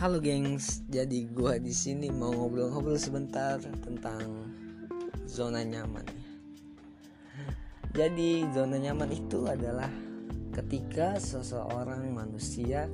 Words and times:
Halo 0.00 0.16
gengs, 0.16 0.80
jadi 0.88 1.28
gua 1.28 1.60
di 1.60 1.76
sini 1.76 2.08
mau 2.08 2.32
ngobrol-ngobrol 2.32 2.96
sebentar 2.96 3.60
tentang 3.60 4.48
zona 5.28 5.60
nyaman. 5.60 6.08
Jadi 7.92 8.48
zona 8.48 8.80
nyaman 8.80 9.12
itu 9.12 9.44
adalah 9.44 9.92
ketika 10.56 11.20
seseorang 11.20 12.16
manusia 12.16 12.88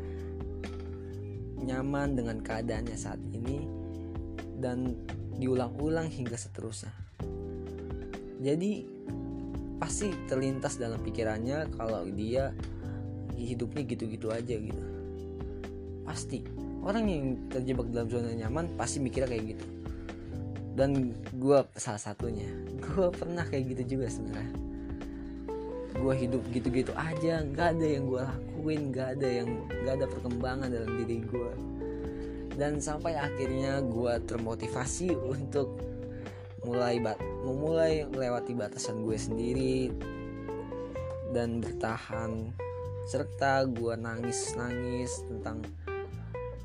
nyaman 1.62 2.18
dengan 2.18 2.42
keadaannya 2.42 2.98
saat 2.98 3.22
ini 3.30 3.62
dan 4.58 4.98
diulang-ulang 5.38 6.10
hingga 6.10 6.34
seterusnya. 6.34 6.90
Jadi 8.42 8.82
pasti 9.78 10.10
terlintas 10.26 10.74
dalam 10.74 10.98
pikirannya 11.06 11.70
kalau 11.70 12.02
dia 12.10 12.50
hidupnya 13.38 13.86
gitu-gitu 13.86 14.34
aja 14.34 14.58
gitu. 14.58 14.82
Pasti 16.02 16.65
orang 16.86 17.04
yang 17.10 17.24
terjebak 17.50 17.90
dalam 17.90 18.06
zona 18.06 18.30
nyaman 18.30 18.70
pasti 18.78 19.02
mikirnya 19.02 19.34
kayak 19.34 19.44
gitu. 19.58 19.66
Dan 20.78 21.12
gue 21.34 21.58
salah 21.74 22.00
satunya. 22.00 22.46
Gue 22.86 23.10
pernah 23.10 23.42
kayak 23.42 23.74
gitu 23.74 23.98
juga 23.98 24.06
sebenarnya. 24.06 24.54
Gue 25.96 26.14
hidup 26.14 26.42
gitu-gitu 26.52 26.92
aja 26.94 27.42
nggak 27.42 27.68
ada 27.74 27.86
yang 27.86 28.04
gue 28.06 28.22
lakuin 28.22 28.80
nggak 28.94 29.08
ada 29.18 29.28
yang 29.28 29.48
nggak 29.82 29.94
ada 29.96 30.06
perkembangan 30.06 30.68
dalam 30.68 30.92
diri 31.00 31.24
gue 31.24 31.76
dan 32.56 32.80
sampai 32.80 33.12
akhirnya 33.14 33.84
gue 33.84 34.14
termotivasi 34.24 35.12
untuk 35.12 35.76
mulai 36.64 36.98
bat 36.98 37.20
memulai 37.44 38.08
melewati 38.08 38.56
batasan 38.56 39.04
gue 39.04 39.14
sendiri 39.14 39.78
dan 41.30 41.60
bertahan. 41.60 42.50
Serta 43.06 43.62
gue 43.70 43.94
nangis 43.94 44.56
nangis 44.58 45.22
tentang 45.30 45.62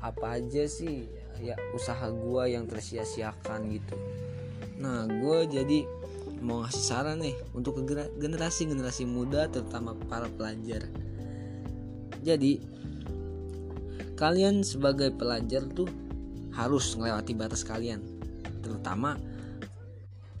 apa 0.02 0.42
aja 0.42 0.66
sih 0.66 1.06
ya 1.38 1.54
usaha 1.72 2.10
gue 2.10 2.42
yang 2.50 2.66
tersia-siakan 2.66 3.70
gitu. 3.70 3.94
Nah 4.82 5.06
gue 5.06 5.38
jadi 5.46 5.86
mau 6.42 6.66
ngasih 6.66 6.82
saran 6.82 7.22
nih 7.22 7.38
untuk 7.54 7.78
generasi-generasi 8.18 9.06
muda 9.06 9.46
terutama 9.46 9.94
para 10.10 10.26
pelajar. 10.26 10.90
Jadi 12.22 12.58
kalian 14.18 14.66
sebagai 14.66 15.14
pelajar 15.14 15.66
tuh 15.70 15.86
harus 16.52 16.94
melewati 16.98 17.32
batas 17.32 17.64
kalian 17.64 18.04
terutama 18.60 19.16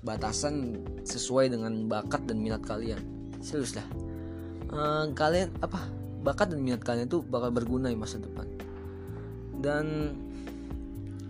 batasan 0.02 0.82
sesuai 1.06 1.54
dengan 1.54 1.86
bakat 1.86 2.26
dan 2.26 2.42
minat 2.42 2.62
kalian. 2.66 2.98
Serius 3.42 3.78
lah 3.78 3.86
ehm, 4.74 5.14
kalian 5.14 5.54
apa? 5.62 5.86
Bakat 6.22 6.54
dan 6.54 6.62
minat 6.62 6.82
kalian 6.82 7.10
tuh 7.10 7.22
bakal 7.26 7.50
berguna 7.50 7.90
di 7.90 7.98
masa 7.98 8.22
depan 8.22 8.61
dan 9.62 10.18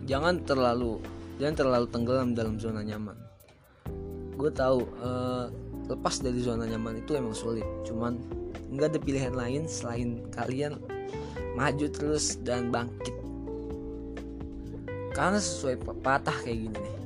jangan 0.09 0.41
terlalu 0.43 0.99
jangan 1.37 1.57
terlalu 1.63 1.87
tenggelam 1.93 2.33
dalam 2.33 2.57
zona 2.57 2.81
nyaman. 2.81 3.15
Gue 4.35 4.51
tahu 4.51 4.89
uh, 5.05 5.47
lepas 5.87 6.19
dari 6.25 6.41
zona 6.41 6.65
nyaman 6.65 7.05
itu 7.05 7.15
emang 7.15 7.37
sulit. 7.37 7.67
Cuman 7.85 8.17
nggak 8.73 8.97
ada 8.97 8.99
pilihan 8.99 9.35
lain 9.37 9.69
selain 9.69 10.25
kalian 10.33 10.81
maju 11.55 11.87
terus 11.93 12.41
dan 12.41 12.73
bangkit. 12.73 13.15
Karena 15.13 15.37
sesuai 15.37 16.01
patah 16.01 16.35
kayak 16.41 16.59
gini 16.67 16.79
nih. 16.81 16.97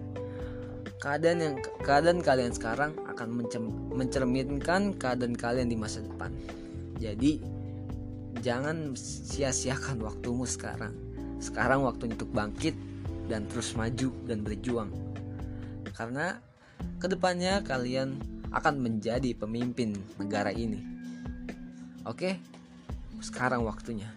Keadaan 0.97 1.39
yang 1.43 1.57
keadaan 1.83 2.19
kalian 2.23 2.55
sekarang 2.55 2.95
akan 3.11 3.29
mencerminkan 3.95 4.95
keadaan 4.95 5.35
kalian 5.35 5.69
di 5.71 5.77
masa 5.77 6.03
depan. 6.07 6.31
Jadi 7.03 7.43
jangan 8.41 8.95
sia-siakan 8.97 10.01
waktumu 10.07 10.47
sekarang 10.47 11.06
sekarang 11.39 11.85
waktunya 11.85 12.17
untuk 12.17 12.33
bangkit 12.33 12.75
dan 13.27 13.45
terus 13.51 13.75
maju 13.75 14.09
dan 14.25 14.43
berjuang. 14.43 14.91
Karena 15.93 16.39
ke 17.01 17.07
depannya 17.09 17.65
kalian 17.65 18.17
akan 18.53 18.75
menjadi 18.81 19.35
pemimpin 19.37 19.97
negara 20.21 20.55
ini. 20.55 20.81
Oke, 22.07 22.39
sekarang 23.19 23.67
waktunya. 23.67 24.09